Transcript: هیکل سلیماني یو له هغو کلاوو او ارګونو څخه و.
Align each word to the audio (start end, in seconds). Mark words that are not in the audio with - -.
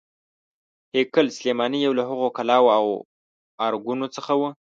هیکل 0.95 1.25
سلیماني 1.37 1.79
یو 1.85 1.93
له 1.99 2.03
هغو 2.09 2.27
کلاوو 2.37 2.73
او 2.77 2.85
ارګونو 3.67 4.07
څخه 4.15 4.31
و. 4.39 4.41